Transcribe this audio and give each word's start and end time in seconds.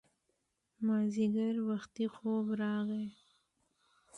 مازیګر 0.85 1.55
وختي 1.69 2.05
خوب 2.15 2.45
راغی 2.61 3.05